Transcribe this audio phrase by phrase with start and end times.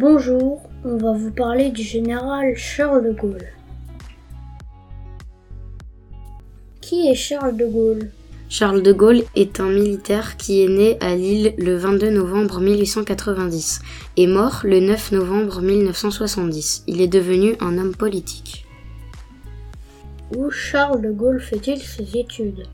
[0.00, 3.48] Bonjour, on va vous parler du général Charles de Gaulle.
[6.80, 8.08] Qui est Charles de Gaulle?
[8.48, 13.80] Charles de Gaulle est un militaire qui est né à Lille le 22 novembre 1890
[14.16, 16.84] et mort le 9 novembre 1970.
[16.86, 18.66] Il est devenu un homme politique.
[20.36, 22.68] Où Charles de Gaulle fait-il ses études?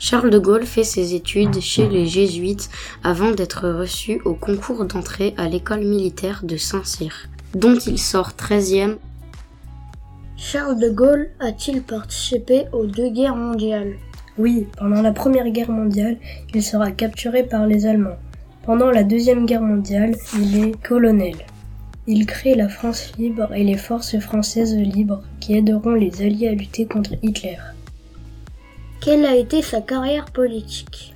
[0.00, 2.70] Charles de Gaulle fait ses études chez les Jésuites
[3.02, 8.96] avant d'être reçu au concours d'entrée à l'école militaire de Saint-Cyr, dont il sort 13e.
[10.36, 13.94] Charles de Gaulle a-t-il participé aux deux guerres mondiales?
[14.38, 16.16] Oui, pendant la Première Guerre mondiale,
[16.54, 18.18] il sera capturé par les Allemands.
[18.62, 21.34] Pendant la Deuxième Guerre mondiale, il est colonel.
[22.06, 26.52] Il crée la France libre et les forces françaises libres qui aideront les Alliés à
[26.52, 27.56] lutter contre Hitler.
[29.00, 31.14] Quelle a été sa carrière politique?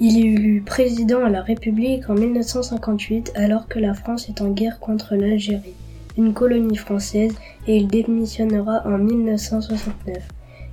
[0.00, 4.50] Il est élu président à la République en 1958 alors que la France est en
[4.50, 5.74] guerre contre l'Algérie,
[6.16, 7.34] une colonie française,
[7.66, 10.26] et il démissionnera en 1969.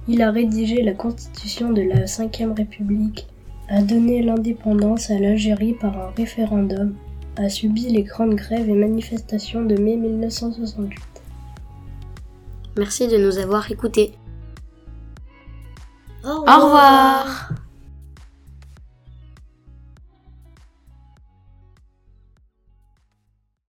[0.08, 3.28] Il a rédigé la constitution de la Ve République,
[3.68, 6.96] a donné l'indépendance à l'Algérie par un référendum,
[7.36, 11.00] a subi les grandes grèves et manifestations de mai 1968.
[12.78, 14.14] Merci de nous avoir écoutés.
[16.28, 17.50] Au Au revoir